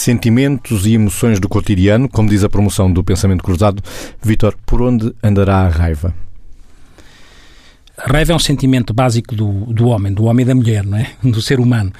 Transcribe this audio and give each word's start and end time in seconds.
sentimentos 0.00 0.86
e 0.86 0.94
emoções 0.94 1.38
do 1.38 1.48
cotidiano, 1.48 2.08
como 2.08 2.28
diz 2.28 2.42
a 2.42 2.48
promoção 2.48 2.92
do 2.92 3.04
pensamento 3.04 3.44
cruzado. 3.44 3.82
Vitor, 4.22 4.56
por 4.64 4.82
onde 4.82 5.14
andará 5.22 5.58
a 5.58 5.68
raiva? 5.68 6.14
Raiva 8.12 8.32
é 8.32 8.34
um 8.34 8.40
sentimento 8.40 8.92
básico 8.92 9.36
do, 9.36 9.72
do 9.72 9.86
homem, 9.86 10.12
do 10.12 10.24
homem 10.24 10.42
e 10.42 10.46
da 10.46 10.54
mulher, 10.54 10.84
não 10.84 10.98
é? 10.98 11.12
do 11.22 11.40
ser 11.40 11.60
humano. 11.60 11.92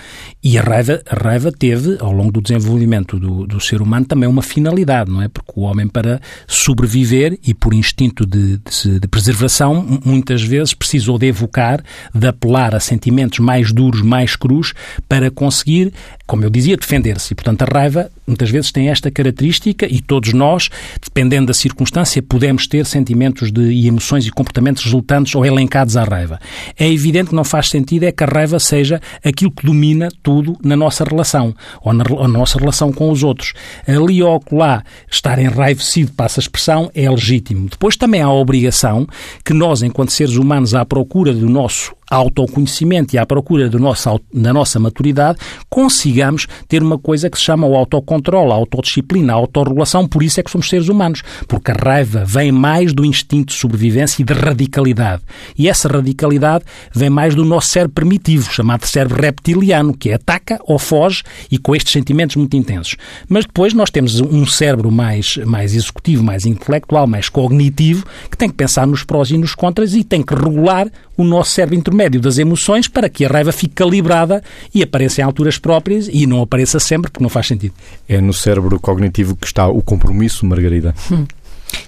E 0.43 0.59
a 0.59 0.63
raiva, 0.63 1.01
a 1.09 1.15
raiva 1.15 1.53
teve, 1.53 1.99
ao 2.01 2.11
longo 2.11 2.33
do 2.33 2.41
desenvolvimento 2.41 3.17
do, 3.17 3.47
do 3.47 3.61
ser 3.61 3.81
humano, 3.81 4.05
também 4.07 4.29
uma 4.29 4.43
finalidade, 4.43 5.09
não 5.09 5.23
é? 5.23 5.29
Porque 5.29 5.53
o 5.55 5.61
homem, 5.61 5.87
para 5.87 6.21
sobreviver 6.49 7.39
e 7.47 7.55
por 7.55 7.73
instinto 7.73 8.27
de, 8.27 8.59
de, 8.59 8.99
de 8.99 9.07
preservação, 9.07 10.01
muitas 10.05 10.43
vezes 10.43 10.75
precisou 10.75 11.17
de 11.17 11.27
evocar, 11.27 11.81
de 12.13 12.27
apelar 12.27 12.75
a 12.75 12.81
sentimentos 12.81 13.39
mais 13.39 13.73
duros, 13.73 14.03
mais 14.03 14.35
crus, 14.35 14.75
para 15.09 15.31
conseguir, 15.31 15.93
como 16.27 16.43
eu 16.43 16.51
dizia, 16.51 16.77
defender-se. 16.77 17.35
E, 17.35 17.37
portanto, 17.37 17.63
a 17.63 17.67
raiva 17.67 18.11
muitas 18.27 18.51
vezes 18.51 18.73
tem 18.73 18.89
esta 18.89 19.11
característica 19.11 19.87
e 19.87 20.01
todos 20.01 20.33
nós, 20.33 20.71
dependendo 21.03 21.47
da 21.47 21.55
circunstância, 21.55 22.21
podemos 22.21 22.67
ter 22.67 22.85
sentimentos 22.87 23.53
de, 23.53 23.61
e 23.61 23.87
emoções 23.87 24.27
e 24.27 24.31
comportamentos 24.31 24.85
resultantes 24.85 25.35
ou 25.35 25.45
elencados 25.45 25.97
à 26.01 26.05
raiva. 26.05 26.39
É 26.79 26.91
evidente 26.91 27.31
que 27.31 27.35
não 27.35 27.45
faz 27.45 27.69
sentido 27.69 28.05
é 28.05 28.13
que 28.13 28.25
a 28.25 28.27
raiva 28.27 28.59
seja 28.59 29.01
aquilo 29.25 29.51
que 29.51 29.65
domina 29.65 30.09
tudo 30.23 30.57
na 30.63 30.77
nossa 30.77 31.05
relação 31.05 31.55
ou 31.83 31.93
na, 31.93 32.05
ou 32.11 32.29
na 32.29 32.39
nossa 32.39 32.59
relação 32.59 32.93
com 32.93 33.11
os 33.11 33.23
outros. 33.23 33.53
Ali 33.87 34.23
ou 34.23 34.43
lá 34.53 34.83
estar 35.11 35.39
enraivecido, 35.39 36.13
passa 36.13 36.41
a 36.41 36.43
expressão, 36.43 36.91
é 36.95 37.09
legítimo. 37.09 37.69
Depois 37.69 37.97
também 37.97 38.23
há 38.23 38.27
a 38.27 38.33
obrigação 38.33 39.07
que 39.45 39.53
nós, 39.53 39.83
enquanto 39.83 40.11
seres 40.11 40.37
humanos, 40.37 40.75
à 40.75 40.85
procura 40.85 41.33
do 41.33 41.49
nosso 41.49 41.95
autoconhecimento 42.11 43.15
e 43.15 43.19
à 43.19 43.25
procura 43.25 43.69
do 43.69 43.79
nosso, 43.79 44.21
da 44.35 44.53
nossa 44.53 44.81
maturidade, 44.81 45.39
consigamos 45.69 46.47
ter 46.69 46.83
uma 46.83 46.99
coisa 46.99 47.31
que 47.31 47.39
se 47.39 47.45
chama 47.45 47.67
o 47.67 47.77
autocontrole, 47.77 48.51
a 48.51 48.55
autodisciplina, 48.55 49.33
a 49.33 49.37
autorregulação. 49.37 50.07
Por 50.07 50.23
isso 50.23 50.41
é 50.41 50.43
que 50.43 50.51
somos 50.51 50.69
seres 50.69 50.89
humanos. 50.89 51.23
Porque 51.47 51.71
a 51.71 51.75
raiva 51.75 52.25
vem 52.27 52.51
mais 52.51 52.93
do 52.93 53.05
instinto 53.05 53.53
de 53.53 53.59
sobrevivência 53.59 54.23
e 54.23 54.25
de 54.25 54.33
radicalidade. 54.33 55.23
E 55.57 55.69
essa 55.69 55.89
radicalidade 55.89 56.65
vem 56.93 57.11
mais 57.11 57.35
do 57.35 57.45
nosso 57.45 57.69
cérebro 57.69 57.95
primitivo, 57.95 58.51
chamado 58.53 58.87
cérebro 58.87 59.21
reptiliano, 59.21 59.97
que 59.97 60.13
ataca 60.13 60.59
ou 60.65 60.79
foge 60.79 61.23
e 61.51 61.59
com 61.59 61.77
estes 61.77 61.93
sentimentos 61.93 62.37
muito 62.37 62.57
intensos. 62.57 62.97
Mas 63.29 63.45
depois 63.45 63.73
nós 63.73 63.91
temos 63.91 64.21
um 64.21 64.47
cérebro 64.47 64.91
mais, 64.91 65.37
mais 65.39 65.75
executivo, 65.75 66.25
mais 66.25 66.45
intelectual, 66.45 67.07
mais 67.07 67.29
cognitivo, 67.29 68.05
que 68.31 68.37
tem 68.37 68.49
que 68.49 68.57
pensar 68.57 68.87
nos 68.87 69.05
prós 69.05 69.31
e 69.31 69.39
nos 69.39 69.55
contras 69.55 69.95
e 69.95 70.03
tem 70.03 70.23
que 70.23 70.35
regular 70.35 70.89
o 71.17 71.25
nosso 71.25 71.53
cérebro 71.53 71.77
intermédio 71.77 72.00
das 72.09 72.39
emoções 72.39 72.89
para 72.89 73.09
que 73.09 73.25
a 73.25 73.29
raiva 73.29 73.53
fique 73.53 73.75
calibrada 73.75 74.43
e 74.75 74.83
apareça 74.83 75.21
em 75.21 75.25
alturas 75.25 75.59
próprias 75.59 76.09
e 76.11 76.27
não 76.27 76.43
apareça 76.43 76.79
sempre, 76.79 77.11
porque 77.11 77.23
não 77.23 77.29
faz 77.29 77.47
sentido. 77.47 77.75
É 78.09 78.21
no 78.21 78.33
cérebro 78.33 78.79
cognitivo 78.81 79.37
que 79.37 79.47
está 79.47 79.67
o 79.67 79.83
compromisso, 79.83 80.47
Margarida? 80.47 80.95
Hum. 81.11 81.27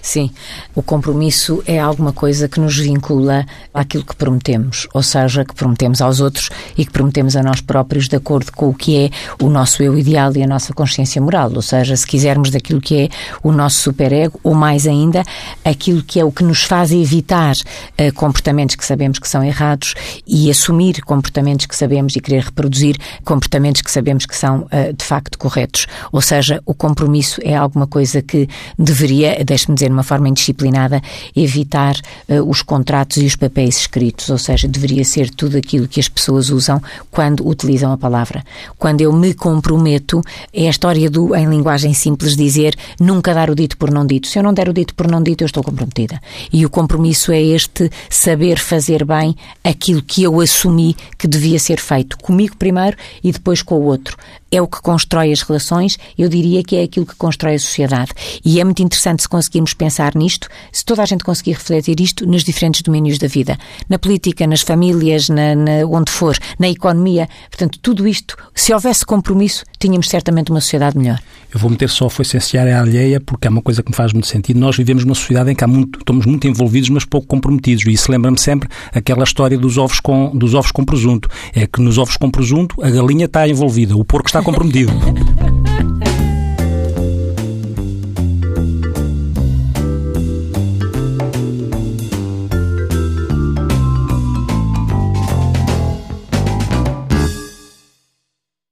Sim, 0.03 0.31
o 0.75 0.83
compromisso 0.83 1.63
é 1.65 1.79
alguma 1.79 2.11
coisa 2.11 2.49
que 2.49 2.59
nos 2.59 2.77
vincula 2.77 3.45
àquilo 3.73 4.03
que 4.03 4.13
prometemos, 4.13 4.85
ou 4.93 5.01
seja, 5.01 5.45
que 5.45 5.55
prometemos 5.55 6.01
aos 6.01 6.19
outros 6.19 6.49
e 6.77 6.85
que 6.85 6.91
prometemos 6.91 7.37
a 7.37 7.41
nós 7.41 7.61
próprios 7.61 8.09
de 8.09 8.17
acordo 8.17 8.51
com 8.51 8.67
o 8.67 8.73
que 8.73 8.97
é 8.97 9.09
o 9.41 9.49
nosso 9.49 9.81
eu 9.81 9.97
ideal 9.97 10.35
e 10.35 10.43
a 10.43 10.45
nossa 10.47 10.73
consciência 10.73 11.21
moral, 11.21 11.53
ou 11.55 11.61
seja, 11.61 11.95
se 11.95 12.05
quisermos 12.05 12.49
daquilo 12.49 12.81
que 12.81 13.03
é 13.03 13.09
o 13.41 13.53
nosso 13.53 13.79
superego, 13.79 14.37
ou 14.43 14.53
mais 14.53 14.85
ainda, 14.85 15.23
aquilo 15.63 16.03
que 16.03 16.19
é 16.19 16.25
o 16.25 16.33
que 16.33 16.43
nos 16.43 16.63
faz 16.63 16.91
evitar 16.91 17.55
uh, 17.55 18.13
comportamentos 18.13 18.75
que 18.75 18.85
sabemos 18.85 19.19
que 19.19 19.29
são 19.29 19.41
errados 19.41 19.95
e 20.27 20.51
assumir 20.51 21.01
comportamentos 21.05 21.65
que 21.65 21.77
sabemos 21.77 22.13
e 22.17 22.19
querer 22.19 22.43
reproduzir 22.43 22.97
comportamentos 23.23 23.81
que 23.81 23.89
sabemos 23.89 24.25
que 24.25 24.35
são 24.35 24.63
uh, 24.63 24.93
de 24.93 25.05
facto 25.05 25.37
corretos. 25.37 25.87
Ou 26.11 26.21
seja, 26.21 26.61
o 26.65 26.73
compromisso 26.73 27.39
é 27.41 27.55
alguma 27.55 27.87
coisa 27.87 28.21
que 28.21 28.49
deveria, 28.77 29.41
deixe-me 29.45 29.75
dizer 29.75 29.92
de 29.93 29.97
uma 29.97 30.03
forma 30.03 30.27
indisciplinada, 30.27 31.01
evitar 31.35 31.95
uh, 32.27 32.49
os 32.49 32.61
contratos 32.61 33.17
e 33.17 33.25
os 33.25 33.35
papéis 33.35 33.77
escritos, 33.77 34.29
ou 34.29 34.37
seja, 34.37 34.67
deveria 34.67 35.05
ser 35.05 35.29
tudo 35.29 35.57
aquilo 35.57 35.87
que 35.87 35.99
as 35.99 36.09
pessoas 36.09 36.49
usam 36.49 36.81
quando 37.11 37.47
utilizam 37.47 37.91
a 37.91 37.97
palavra. 37.97 38.43
Quando 38.77 39.01
eu 39.01 39.13
me 39.13 39.33
comprometo, 39.33 40.21
é 40.51 40.67
a 40.67 40.69
história 40.69 41.09
do, 41.09 41.35
em 41.35 41.47
linguagem 41.47 41.93
simples, 41.93 42.35
dizer 42.35 42.75
nunca 42.99 43.33
dar 43.33 43.49
o 43.49 43.55
dito 43.55 43.77
por 43.77 43.91
não 43.91 44.05
dito. 44.05 44.27
Se 44.27 44.39
eu 44.39 44.43
não 44.43 44.53
der 44.53 44.67
o 44.67 44.73
dito 44.73 44.95
por 44.95 45.07
não 45.07 45.21
dito, 45.21 45.43
eu 45.43 45.45
estou 45.45 45.63
comprometida. 45.63 46.19
E 46.51 46.65
o 46.65 46.69
compromisso 46.69 47.31
é 47.31 47.41
este 47.41 47.89
saber 48.09 48.57
fazer 48.57 49.05
bem 49.05 49.35
aquilo 49.63 50.01
que 50.01 50.23
eu 50.23 50.41
assumi 50.41 50.95
que 51.17 51.27
devia 51.27 51.59
ser 51.59 51.79
feito 51.79 52.17
comigo 52.17 52.57
primeiro 52.57 52.97
e 53.23 53.31
depois 53.31 53.61
com 53.61 53.75
o 53.75 53.83
outro 53.83 54.17
é 54.53 54.61
o 54.61 54.67
que 54.67 54.81
constrói 54.81 55.31
as 55.31 55.41
relações, 55.41 55.97
eu 56.15 56.29
diria 56.29 56.63
que 56.63 56.75
é 56.75 56.83
aquilo 56.83 57.07
que 57.07 57.15
constrói 57.15 57.55
a 57.55 57.59
sociedade. 57.59 58.11
E 58.45 58.59
é 58.59 58.63
muito 58.63 58.83
interessante 58.83 59.23
se 59.23 59.27
conseguirmos 59.27 59.73
pensar 59.73 60.15
nisto, 60.15 60.47
se 60.71 60.85
toda 60.85 61.01
a 61.01 61.05
gente 61.05 61.23
conseguir 61.23 61.53
refletir 61.53 61.99
isto 61.99 62.25
nos 62.27 62.43
diferentes 62.43 62.83
domínios 62.83 63.17
da 63.17 63.27
vida. 63.27 63.57
Na 63.89 63.97
política, 63.97 64.45
nas 64.45 64.61
famílias, 64.61 65.27
na, 65.27 65.55
na, 65.55 65.71
onde 65.89 66.11
for, 66.11 66.37
na 66.59 66.69
economia. 66.69 67.27
Portanto, 67.49 67.79
tudo 67.81 68.07
isto, 68.07 68.37
se 68.53 68.71
houvesse 68.71 69.03
compromisso, 69.03 69.63
tínhamos 69.79 70.07
certamente 70.07 70.51
uma 70.51 70.61
sociedade 70.61 70.97
melhor. 70.97 71.19
Eu 71.53 71.59
vou 71.59 71.69
meter 71.69 71.89
só 71.89 72.07
a 72.07 72.21
essencial 72.21 72.67
à 72.67 72.79
alheia, 72.79 73.19
porque 73.19 73.47
é 73.47 73.49
uma 73.49 73.61
coisa 73.61 73.83
que 73.83 73.91
me 73.91 73.95
faz 73.95 74.11
muito 74.11 74.27
sentido. 74.27 74.59
Nós 74.59 74.75
vivemos 74.75 75.03
numa 75.03 75.15
sociedade 75.15 75.51
em 75.51 75.55
que 75.55 75.65
muito, 75.67 75.99
estamos 75.99 76.25
muito 76.25 76.47
envolvidos, 76.47 76.89
mas 76.89 77.05
pouco 77.05 77.27
comprometidos. 77.27 77.85
E 77.85 77.91
isso 77.91 78.11
lembra-me 78.11 78.39
sempre 78.39 78.69
aquela 78.91 79.23
história 79.23 79.57
dos 79.57 79.77
ovos, 79.77 79.99
com, 79.99 80.35
dos 80.35 80.53
ovos 80.53 80.71
com 80.71 80.83
presunto. 80.83 81.29
É 81.53 81.67
que 81.67 81.81
nos 81.81 81.97
ovos 81.97 82.17
com 82.17 82.29
presunto 82.29 82.83
a 82.83 82.89
galinha 82.89 83.25
está 83.25 83.47
envolvida, 83.47 83.95
o 83.95 84.03
porco 84.03 84.27
está 84.27 84.42
comprometido. 84.43 84.91